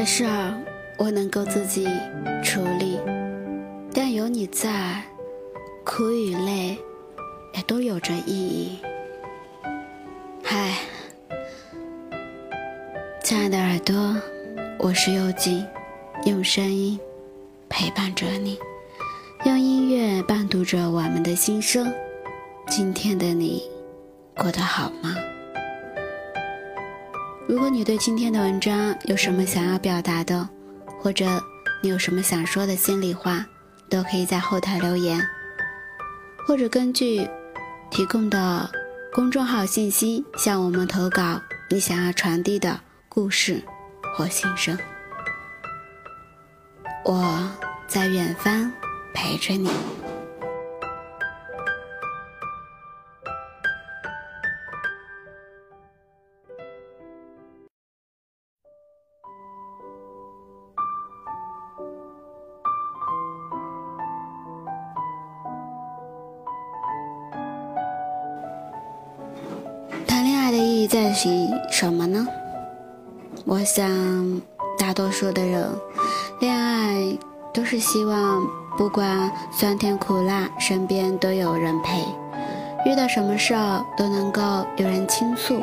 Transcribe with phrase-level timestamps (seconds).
[0.00, 0.58] 有些事儿
[0.96, 1.86] 我能够自己
[2.42, 2.98] 处理，
[3.92, 5.02] 但有你在，
[5.84, 6.78] 苦与累
[7.52, 8.78] 也都有着意义。
[10.42, 10.72] 嗨，
[13.22, 14.16] 亲爱的耳朵，
[14.78, 15.66] 我是幽静，
[16.24, 16.98] 用声音
[17.68, 18.58] 陪伴着你，
[19.44, 21.92] 用音乐伴读着我们的心声。
[22.68, 23.64] 今天的你
[24.34, 25.14] 过得好吗？
[27.50, 30.48] 如果你对今天的文章有什么想要表达的，
[31.00, 31.26] 或者
[31.82, 33.44] 你有什么想说的心里话，
[33.88, 35.20] 都可以在后台留言，
[36.46, 37.28] 或者根据
[37.90, 38.70] 提供的
[39.12, 42.78] 公众号信息向我们投稿你想要传递的
[43.08, 43.60] 故事
[44.14, 44.78] 或心声。
[47.04, 47.50] 我
[47.88, 48.70] 在远方
[49.12, 49.68] 陪着你。
[71.22, 72.26] 在于什么呢？
[73.44, 74.40] 我想，
[74.78, 75.68] 大多数的人，
[76.40, 77.14] 恋爱
[77.52, 78.42] 都是希望，
[78.78, 82.02] 不管酸甜苦辣，身边都有人陪，
[82.86, 84.40] 遇到什么事儿都能够
[84.78, 85.62] 有人倾诉，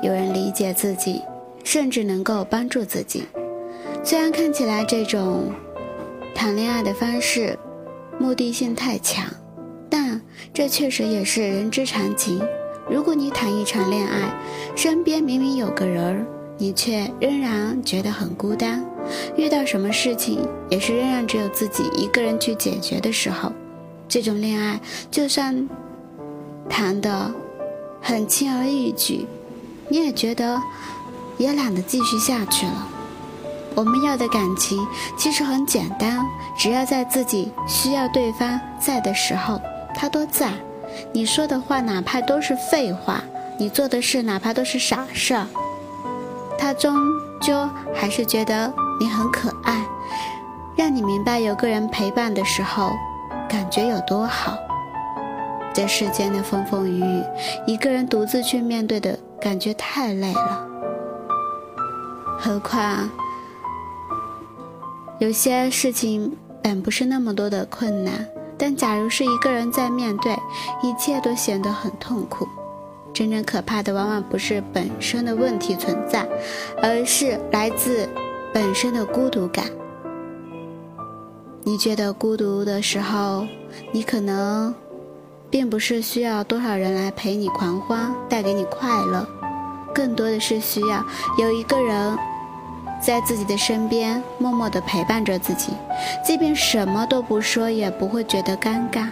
[0.00, 1.22] 有人理解自己，
[1.64, 3.26] 甚至能够帮助自己。
[4.04, 5.50] 虽然看起来这种
[6.36, 7.58] 谈恋爱的方式
[8.16, 9.24] 目的性太强，
[9.90, 10.22] 但
[10.52, 12.40] 这确实也是人之常情。
[12.88, 14.30] 如果你谈一场恋爱，
[14.76, 16.26] 身边明明有个人儿，
[16.58, 18.84] 你却仍然觉得很孤单，
[19.36, 23.50] 遇到什么事情也是仍然只有自己一个人去解决的时候，
[24.06, 24.78] 这种恋爱
[25.10, 25.68] 就算
[26.68, 27.32] 谈的
[28.02, 29.26] 很轻而易举，
[29.88, 30.60] 你也觉得
[31.38, 32.88] 也懒得继续下去了。
[33.74, 34.86] 我们要的感情
[35.16, 36.24] 其实很简单，
[36.56, 39.58] 只要在自己需要对方在的时候，
[39.94, 40.52] 他都在。
[41.12, 43.22] 你说的话哪怕都是废话，
[43.58, 45.46] 你做的事哪怕都是傻事儿，
[46.58, 46.96] 他终
[47.40, 49.84] 究还是觉得你很可爱，
[50.76, 52.92] 让你明白有个人陪伴的时候，
[53.48, 54.56] 感觉有多好。
[55.72, 57.24] 这世间的风风雨雨，
[57.66, 60.66] 一个人独自去面对的感觉太累了。
[62.38, 63.10] 何况
[65.18, 68.26] 有些事情本不是那么多的困难。
[68.58, 70.32] 但假如是一个人在面对，
[70.82, 72.46] 一切都显得很痛苦。
[73.12, 76.26] 真正可怕的往往不是本身的问题存在，
[76.82, 78.08] 而是来自
[78.52, 79.66] 本身的孤独感。
[81.62, 83.46] 你觉得孤独的时候，
[83.92, 84.74] 你可能
[85.48, 89.26] 并不是需要多少人来陪你狂欢，带给你快乐，
[89.94, 91.04] 更多的是需要
[91.38, 92.18] 有一个人。
[93.00, 95.72] 在自己的身边默默地陪伴着自己，
[96.24, 99.08] 即便什么都不说，也不会觉得尴尬。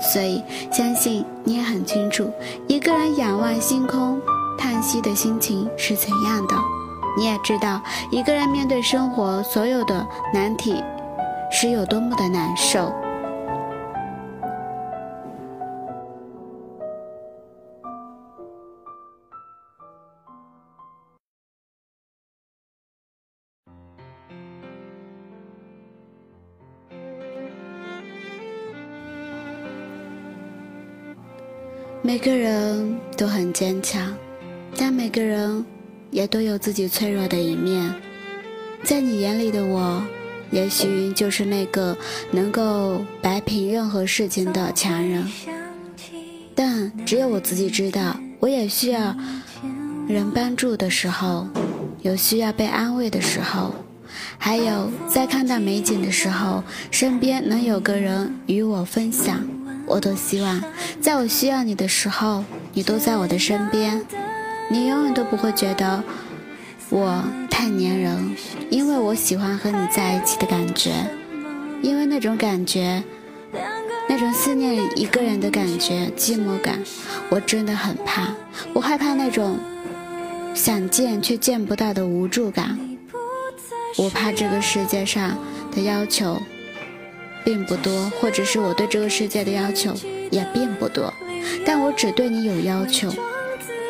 [0.00, 2.30] 所以，相信你也很清楚，
[2.66, 4.20] 一个人仰望星空
[4.58, 6.54] 叹息的心情是怎样的。
[7.18, 7.80] 你也知道，
[8.10, 10.82] 一个人面对生活所有的难题
[11.50, 12.92] 是有多么的难受。
[32.02, 34.14] 每个人都很坚强，
[34.74, 35.62] 但每个人
[36.10, 37.94] 也都有自己脆弱的一面。
[38.82, 40.02] 在你眼里的我，
[40.50, 41.94] 也许就是那个
[42.30, 45.30] 能够摆平任何事情的强人，
[46.54, 49.14] 但只有我自己知道，我也需要
[50.08, 51.46] 人帮助的时候，
[52.00, 53.74] 有需要被安慰的时候，
[54.38, 59.46] 还有在看到美景的时候，身边能有个人与我分享。
[59.90, 60.62] 我都希望，
[61.00, 64.00] 在我需要你的时候，你都在我的身边。
[64.70, 66.00] 你永远都不会觉得
[66.90, 68.36] 我太粘人，
[68.70, 70.92] 因为我喜欢和你在一起的感觉，
[71.82, 73.02] 因为那种感觉，
[74.08, 76.78] 那种思念一个人的感觉，寂寞感，
[77.28, 78.28] 我真的很怕。
[78.72, 79.58] 我害怕那种
[80.54, 82.78] 想见却见不到的无助感，
[83.98, 85.36] 我怕这个世界上
[85.74, 86.40] 的要求。
[87.44, 89.94] 并不多，或者是我对这个世界的要求
[90.30, 91.12] 也并不多，
[91.64, 93.12] 但我只对你有要求。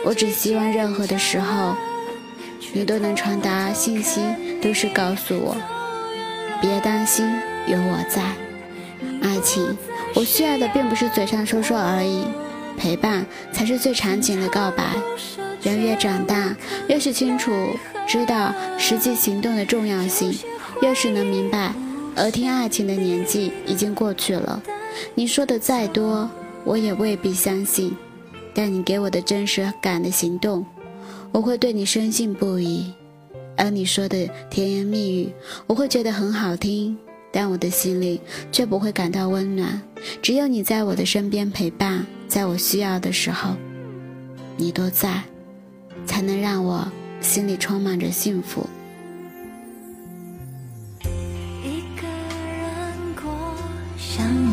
[0.04, 1.74] 我只希望任何的时候，
[2.72, 4.20] 你都能传达信息，
[4.62, 5.56] 都是告诉我，
[6.60, 7.26] 别担心，
[7.66, 8.22] 有我在。
[9.22, 9.76] 爱情，
[10.14, 12.24] 我需要的并不是嘴上说说而已，
[12.78, 14.84] 陪伴才是最长情的告白。
[15.62, 16.56] 人越长大，
[16.88, 17.52] 越是清楚
[18.06, 20.34] 知道实际行动的重要性，
[20.80, 21.74] 越是能明白，
[22.16, 24.62] 而听爱情的年纪已经过去了。
[25.14, 26.28] 你说的再多，
[26.64, 27.94] 我也未必相信。
[28.52, 30.66] 但你给我的真实感的行动，
[31.30, 32.92] 我会对你深信不疑。
[33.56, 35.32] 而你说的甜言蜜语，
[35.66, 36.96] 我会觉得很好听，
[37.30, 38.20] 但我的心里
[38.50, 39.80] 却不会感到温暖。
[40.20, 43.54] 只有你在我的身边陪伴，在我需要的时候，
[44.56, 45.22] 你都在，
[46.04, 46.90] 才能让我
[47.20, 48.66] 心里充满着幸福。
[54.20, 54.49] 想。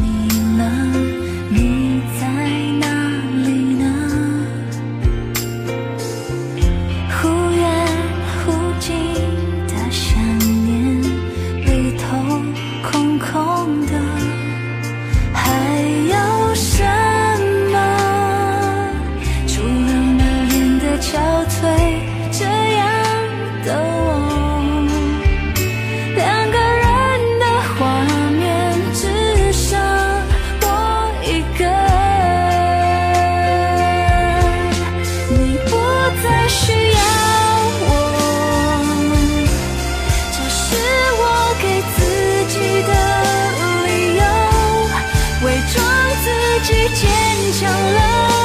[47.00, 47.08] 坚
[47.54, 48.37] 强了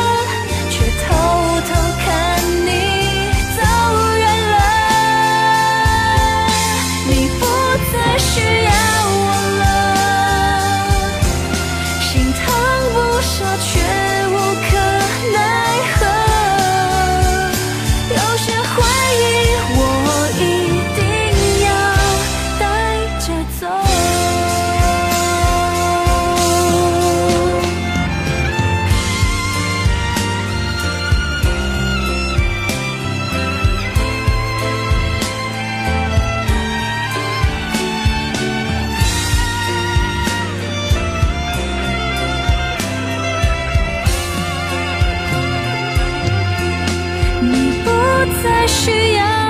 [48.66, 49.41] 需要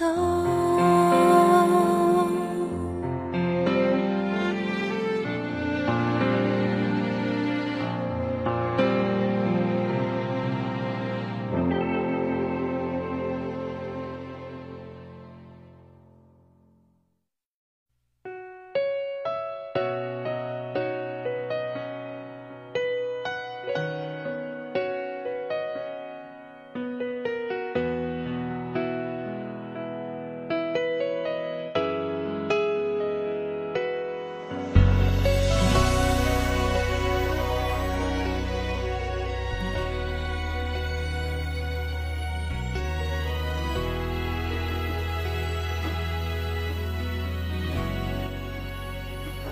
[0.00, 0.29] 없어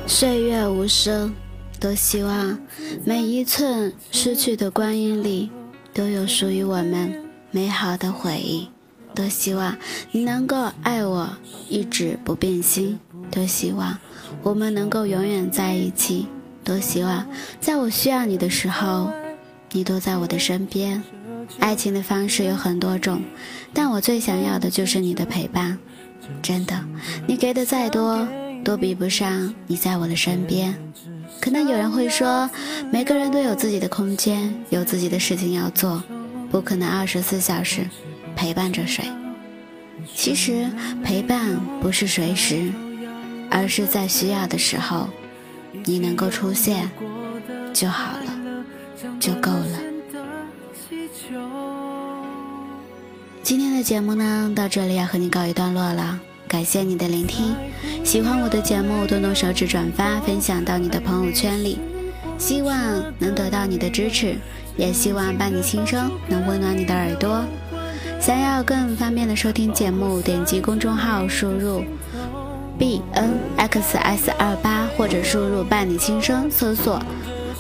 [0.08, 1.34] 岁月无声，
[1.78, 2.58] 多希望
[3.04, 5.50] 每一寸失去的光阴里，
[5.92, 8.70] 都有属于我们美好的回忆。
[9.14, 9.76] 多希望
[10.10, 11.28] 你能够爱我，
[11.68, 12.98] 一直不变心。
[13.30, 13.98] 多希望
[14.42, 16.26] 我们能够永远在一起。
[16.64, 17.26] 多希望
[17.60, 19.12] 在我需要你的时候，
[19.72, 21.02] 你都在我的身边。
[21.58, 23.20] 爱情的方式有很多种，
[23.74, 25.78] 但我最想要的就是你的陪伴。
[26.40, 26.82] 真的，
[27.26, 28.26] 你给的再多。
[28.64, 30.74] 都比不上你在我的身边。
[31.40, 32.48] 可能有人会说，
[32.90, 36.02] 每个人都有自己的空间，有自己的事情要做，
[36.50, 37.86] 不可能二十四小时
[38.34, 39.04] 陪伴着谁。
[40.14, 40.68] 其实
[41.04, 42.72] 陪伴不是随时，
[43.50, 45.08] 而是在需要的时候，
[45.84, 46.90] 你能够出现
[47.72, 48.64] 就好了，
[49.20, 49.78] 就够了。
[53.42, 56.20] 今天的节目呢，到这里要和你告一段落了。
[56.48, 57.54] 感谢你的聆听，
[58.02, 61.78] 喜欢我的节目，动动手指转发分享到你的朋友圈里。
[62.38, 62.74] 希望
[63.18, 64.34] 能得到你的支持，
[64.76, 67.44] 也希望伴你轻声能温暖你的耳朵。
[68.18, 71.84] 想要更方便的收听节目，点击公众号输入
[72.78, 76.98] b n x s 二八，或者输入伴你轻声，搜索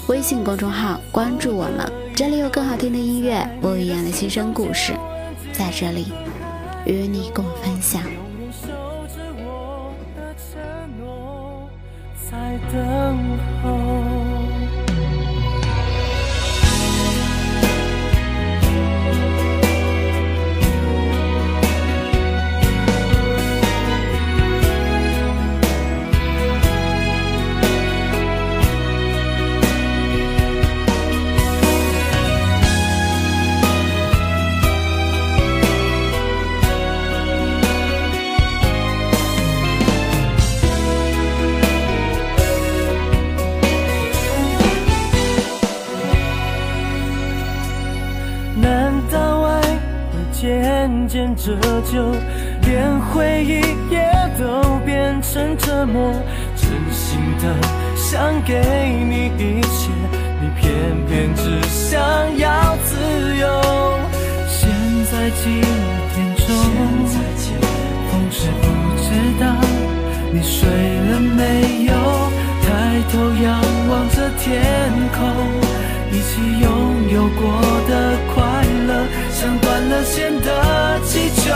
[0.06, 1.92] 微信公众号关注我们。
[2.14, 4.94] 这里有更好听的音乐，不一样的新生故事，
[5.52, 6.06] 在这里
[6.86, 8.00] 与你共分享。
[12.30, 13.87] 在等候。
[51.38, 51.56] 折
[51.90, 52.02] 旧，
[52.62, 53.60] 连回忆
[53.92, 56.12] 也都变成折磨。
[56.56, 57.54] 真心的
[57.96, 58.60] 想给
[59.08, 59.90] 你一切，
[60.40, 60.66] 你偏
[61.06, 62.00] 偏只想
[62.36, 62.96] 要自
[63.36, 63.46] 由。
[64.48, 64.68] 现
[65.10, 65.60] 在几
[66.14, 66.46] 点钟？
[66.48, 66.66] 现
[67.06, 67.62] 在几点
[68.10, 68.64] 风是不
[69.00, 69.06] 知
[69.40, 69.44] 道
[70.32, 71.92] 你睡了没有？
[72.62, 72.66] 抬
[73.10, 73.46] 头仰
[73.88, 74.44] 望着天
[75.16, 75.18] 空。
[76.10, 76.66] 一起拥
[77.12, 77.60] 有过，
[79.32, 81.52] 像断了线的气球，